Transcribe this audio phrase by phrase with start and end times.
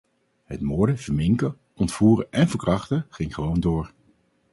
[0.43, 3.93] Het moorden, verminken, ontvoeren en verkrachten ging gewoon door.